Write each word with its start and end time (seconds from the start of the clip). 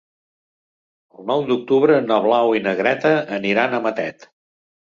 El 1.17 1.27
nou 1.31 1.45
d'octubre 1.49 1.99
na 2.07 2.19
Blau 2.25 2.55
i 2.63 2.65
na 2.69 2.75
Greta 2.81 3.15
aniran 3.39 3.77
a 3.81 3.85
Matet. 3.87 4.31